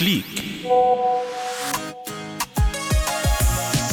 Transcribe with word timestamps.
كليك 0.00 0.24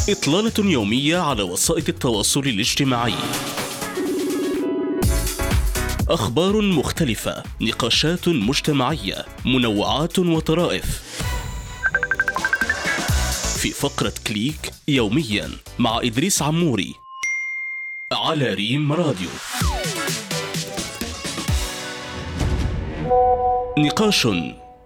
إطلالة 0.09 0.71
يومية 0.71 1.17
على 1.17 1.43
وسائل 1.43 1.83
التواصل 1.89 2.39
الاجتماعي. 2.39 3.13
أخبار 6.09 6.61
مختلفة 6.61 7.43
نقاشات 7.61 8.27
مجتمعية 8.27 9.25
منوعات 9.45 10.19
وطرائف. 10.19 11.01
في 13.57 13.69
فقرة 13.69 14.13
كليك 14.27 14.71
يوميا 14.87 15.49
مع 15.79 15.99
إدريس 16.03 16.41
عموري 16.41 16.95
على 18.11 18.53
ريم 18.53 18.93
راديو. 18.93 19.29
نقاش 23.77 24.27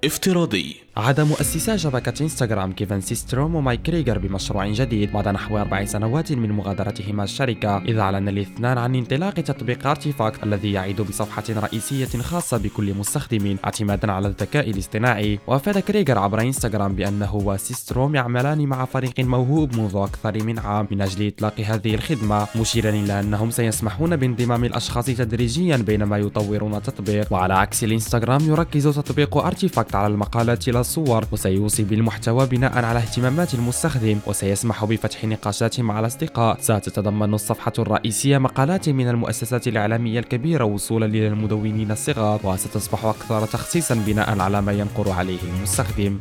افتراضي. 0.03 0.86
عاد 0.97 1.19
مؤسسا 1.21 1.77
شبكة 1.77 2.23
إنستغرام 2.23 2.71
كيفن 2.71 3.01
سيستروم 3.01 3.55
ومايك 3.55 3.81
كريغر 3.81 4.17
بمشروع 4.17 4.67
جديد 4.67 5.13
بعد 5.13 5.27
نحو 5.27 5.57
أربع 5.57 5.85
سنوات 5.85 6.31
من 6.31 6.51
مغادرتهما 6.51 7.23
الشركة. 7.23 7.77
إذ 7.77 7.97
أعلن 7.97 8.27
الاثنان 8.29 8.77
عن 8.77 8.95
انطلاق 8.95 9.33
تطبيق 9.33 9.87
ارتيفاكت 9.87 10.43
الذي 10.43 10.71
يعد 10.71 11.01
بصفحة 11.01 11.43
رئيسية 11.49 12.21
خاصة 12.21 12.57
بكل 12.57 12.93
مستخدم 12.93 13.57
اعتمادا 13.65 14.11
على 14.11 14.27
الذكاء 14.27 14.69
الاصطناعي. 14.69 15.39
وأفاد 15.47 15.79
كريغر 15.79 16.17
عبر 16.19 16.41
إنستغرام 16.41 16.95
بأنه 16.95 17.35
وسيستروم 17.35 18.15
يعملان 18.15 18.67
مع 18.67 18.85
فريق 18.85 19.19
موهوب 19.19 19.75
منذ 19.75 19.95
أكثر 19.95 20.43
من 20.43 20.59
عام. 20.59 20.87
من 20.91 21.01
أجل 21.01 21.27
إطلاق 21.27 21.59
هذه 21.59 21.95
الخدمة 21.95 22.47
مشيرا 22.55 22.89
إلى 22.89 23.19
أنهم 23.19 23.51
سيسمحون 23.51 24.15
بانضمام 24.15 24.63
الأشخاص 24.63 25.05
تدريجيا 25.05 25.77
بينما 25.77 26.17
يطورون 26.17 26.75
التطبيق. 26.75 27.33
وعلى 27.33 27.53
عكس 27.53 27.83
الإنستغرام 27.83 28.41
يركز 28.41 28.87
تطبيق 28.87 29.37
ارتيفاكت 29.37 29.95
على 29.95 30.13
المقالات 30.13 30.67
لا 30.69 30.86
الصور 30.87 31.25
وسيوصي 31.31 31.83
بالمحتوى 31.83 32.45
بناء 32.45 32.85
على 32.85 32.99
اهتمامات 32.99 33.53
المستخدم 33.53 34.19
وسيسمح 34.27 34.85
بفتح 34.85 35.25
نقاشات 35.25 35.79
مع 35.79 35.99
الأصدقاء. 35.99 36.57
ستتضمن 36.61 37.33
الصفحة 37.33 37.73
الرئيسية 37.79 38.37
مقالات 38.37 38.89
من 38.89 39.09
المؤسسات 39.09 39.67
الإعلامية 39.67 40.19
الكبيرة 40.19 40.63
وصولا 40.63 41.05
إلى 41.05 41.27
المدونين 41.27 41.91
الصغار 41.91 42.39
وستصبح 42.43 43.05
أكثر 43.05 43.45
تخصيصا 43.45 43.95
بناء 43.95 44.39
على 44.39 44.61
ما 44.61 44.71
ينقر 44.71 45.11
عليه 45.11 45.39
المستخدم. 45.57 46.19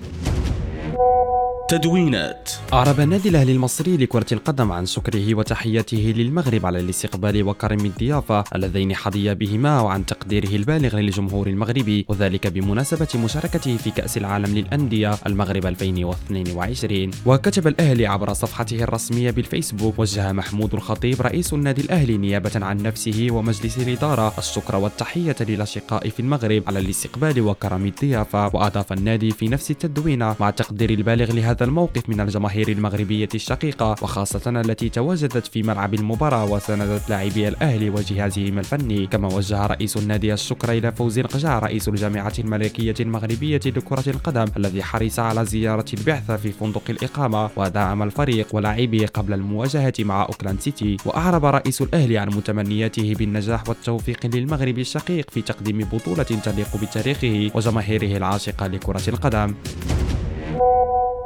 تدوينات. 1.69 2.51
أعرب 2.73 3.01
النادي 3.01 3.29
الأهلي 3.29 3.53
المصري 3.53 3.97
لكرة 3.97 4.27
القدم 4.33 4.73
عن 4.73 4.87
شكره 4.87 5.35
وتحيته 5.35 6.15
للمغرب 6.17 6.67
على 6.67 6.81
الاستقبال 6.81 7.43
وكرم 7.43 7.85
الضيافة 7.85 8.45
اللذين 8.55 8.95
حظي 8.95 9.35
بهما 9.35 9.81
وعن 9.81 10.07
تقديره 10.07 10.49
البالغ 10.49 10.97
للجمهور 10.97 11.47
المغربي 11.47 12.07
وذلك 12.09 12.47
بمناسبة 12.47 13.09
مشاركته 13.25 13.77
في 13.77 13.91
كأس 13.91 14.17
العالم 14.17 14.55
للأندية 14.55 15.15
المغرب 15.27 15.67
2022 15.67 17.11
وكتب 17.27 17.67
الأهلي 17.67 18.07
عبر 18.07 18.33
صفحته 18.33 18.83
الرسمية 18.83 19.31
بالفيسبوك 19.31 19.99
وجه 19.99 20.33
محمود 20.33 20.75
الخطيب 20.75 21.23
رئيس 21.23 21.53
النادي 21.53 21.83
الأهلي 21.83 22.19
نيابة 22.19 22.53
عن 22.55 22.83
نفسه 22.83 23.27
ومجلس 23.31 23.79
الإدارة 23.79 24.33
الشكر 24.39 24.77
والتحية 24.77 25.37
للأشقاء 25.41 26.09
في 26.09 26.21
المغرب 26.21 26.63
على 26.67 26.79
الاستقبال 26.79 27.41
وكرم 27.41 27.87
الضيافة 27.87 28.47
وأضاف 28.55 28.93
النادي 28.93 29.31
في 29.31 29.49
نفس 29.49 29.71
التدوينة 29.71 30.37
مع 30.41 30.51
تقدير 30.51 30.91
البالغ 30.91 31.33
لهذا 31.33 31.56
هذا 31.57 31.65
الموقف 31.65 32.09
من 32.09 32.21
الجماهير 32.21 32.69
المغربية 32.69 33.29
الشقيقة 33.35 33.91
وخاصة 33.91 34.61
التي 34.61 34.89
تواجدت 34.89 35.47
في 35.47 35.63
ملعب 35.63 35.95
المباراة 35.95 36.45
وساندت 36.45 37.11
لاعبي 37.11 37.49
الأهلي 37.49 37.91
وجهازهم 37.91 38.59
الفني. 38.59 39.07
كما 39.07 39.35
وجه 39.35 39.67
رئيس 39.67 39.97
النادي 39.97 40.33
الشكر 40.33 40.73
إلى 40.73 40.93
فوز 40.93 41.19
القجع 41.19 41.59
رئيس 41.59 41.89
الجامعة 41.89 42.33
الملكية 42.39 42.95
المغربية 43.01 43.61
لكرة 43.67 44.05
القدم 44.07 44.45
الذي 44.57 44.83
حرص 44.83 45.19
على 45.19 45.45
زيارة 45.45 45.85
البعثة 45.95 46.37
في 46.37 46.53
فندق 46.53 46.83
الإقامة 46.91 47.51
ودعم 47.57 48.03
الفريق 48.03 48.47
ولاعبيه 48.53 49.07
قبل 49.07 49.33
المواجهة 49.33 49.95
مع 49.99 50.23
أوكلاند 50.23 50.61
سيتي. 50.61 50.97
وأعرب 51.05 51.45
رئيس 51.45 51.83
الأهلي 51.83 52.19
عن 52.19 52.29
متمنياته 52.29 53.15
بالنجاح 53.19 53.69
والتوفيق 53.69 54.27
للمغرب 54.27 54.79
الشقيق 54.79 55.31
في 55.31 55.43
تقديم 55.43 55.79
بطولة 55.79 56.23
تليق 56.23 56.77
بتاريخه 56.83 57.51
وجماهيره 57.55 58.17
العاشقة 58.17 58.67
لكرة 58.67 59.03
القدم. 59.09 59.55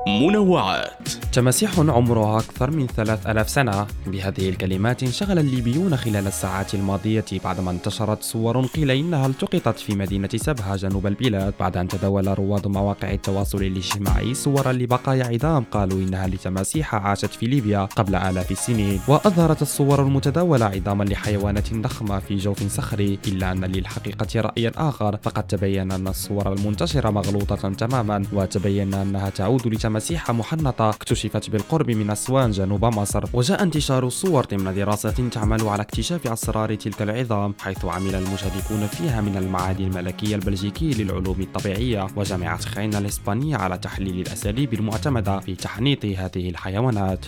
منوعات. 0.06 1.08
تماسيح 1.32 1.78
عمرها 1.78 2.38
أكثر 2.38 2.70
من 2.70 2.86
ثلاث 2.86 3.26
ألاف 3.26 3.50
سنة. 3.50 3.86
بهذه 4.06 4.48
الكلمات 4.48 5.02
انشغل 5.02 5.38
الليبيون 5.38 5.96
خلال 5.96 6.26
الساعات 6.26 6.74
الماضية 6.74 7.24
بعدما 7.44 7.70
انتشرت 7.70 8.22
صور 8.22 8.66
قيل 8.66 8.90
إنها 8.90 9.26
التقطت 9.26 9.78
في 9.78 9.94
مدينة 9.94 10.28
سبها 10.36 10.76
جنوب 10.76 11.06
البلاد. 11.06 11.54
بعد 11.60 11.76
أن 11.76 11.88
تداول 11.88 12.38
رواد 12.38 12.66
مواقع 12.66 13.12
التواصل 13.12 13.62
الاجتماعي 13.62 14.34
صورا 14.34 14.72
لبقايا 14.72 15.24
عظام 15.24 15.64
قالوا 15.70 15.98
إنها 15.98 16.26
لتماسيح 16.26 16.94
عاشت 16.94 17.30
في 17.30 17.46
ليبيا 17.46 17.84
قبل 17.84 18.14
آلاف 18.14 18.50
السنين. 18.50 19.00
وأظهرت 19.08 19.62
الصور 19.62 20.02
المتداولة 20.02 20.66
عظاما 20.66 21.04
لحيوانات 21.04 21.74
ضخمة 21.74 22.18
في 22.18 22.36
جوف 22.36 22.72
صخري. 22.72 23.18
إلا 23.26 23.52
أن 23.52 23.64
للحقيقة 23.64 24.40
رأيا 24.40 24.72
آخر 24.76 25.16
فقد 25.22 25.46
تبين 25.46 25.92
أن 25.92 26.08
الصور 26.08 26.52
المنتشرة 26.52 27.10
مغلوطة 27.10 27.72
تماما 27.72 28.22
وتبين 28.32 28.94
أنها 28.94 29.30
تعود 29.30 29.66
لتماسيح 29.66 29.89
محنطة 30.28 30.90
اكتشفت 30.90 31.50
بالقرب 31.50 31.90
من 31.90 32.10
أسوان 32.10 32.50
جنوب 32.50 32.84
مصر 32.84 33.24
وجاء 33.32 33.62
انتشار 33.62 34.06
الصور 34.06 34.44
ضمن 34.44 34.74
دراسة 34.74 35.28
تعمل 35.32 35.68
على 35.68 35.82
اكتشاف 35.82 36.26
أسرار 36.26 36.74
تلك 36.74 37.02
العظام 37.02 37.54
حيث 37.60 37.84
عمل 37.84 38.14
المشاركون 38.14 38.86
فيها 38.86 39.20
من 39.20 39.36
المعهد 39.36 39.80
الملكي 39.80 40.34
البلجيكي 40.34 40.90
للعلوم 40.90 41.40
الطبيعية 41.40 42.06
وجامعة 42.16 42.60
خين 42.60 42.94
الإسبانية 42.94 43.56
على 43.56 43.78
تحليل 43.78 44.20
الأساليب 44.20 44.74
المعتمدة 44.74 45.40
في 45.40 45.54
تحنيط 45.54 46.04
هذه 46.04 46.48
الحيوانات. 46.48 47.26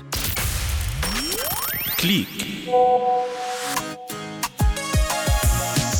كليك. 2.00 2.28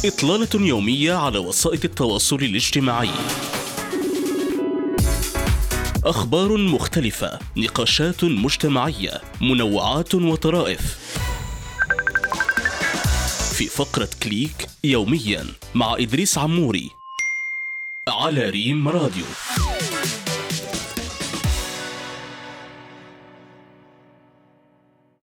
إطلالة 0.05 0.67
يومية 0.67 1.15
على 1.15 1.39
وسائل 1.39 1.81
التواصل 1.85 2.37
الاجتماعي. 2.37 3.11
أخبار 6.05 6.57
مختلفة 6.57 7.39
نقاشات 7.57 8.25
مجتمعية 8.25 9.21
منوعات 9.41 10.15
وطرائف. 10.15 10.99
في 13.59 13.67
فقرة 13.67 14.09
كليك 14.23 14.69
يوميا 14.85 15.47
مع 15.75 15.95
إدريس 15.99 16.39
عموري 16.39 16.91
على 18.09 18.51
ريم 18.51 18.89
راديو. 18.89 19.25